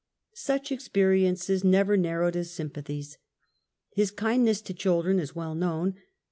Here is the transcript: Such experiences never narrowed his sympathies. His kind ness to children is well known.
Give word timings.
Such 0.33 0.71
experiences 0.71 1.63
never 1.63 1.95
narrowed 1.95 2.33
his 2.33 2.49
sympathies. 2.49 3.19
His 3.91 4.09
kind 4.09 4.43
ness 4.45 4.59
to 4.61 4.73
children 4.73 5.19
is 5.19 5.35
well 5.35 5.53
known. 5.53 5.93